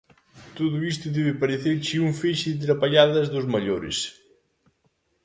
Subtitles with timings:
[0.57, 3.97] Todo isto debe parecerche un feixe de trapalladas dos maiores.